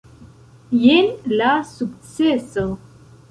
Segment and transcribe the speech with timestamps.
[0.85, 1.09] Jen
[1.41, 2.65] la sukceso.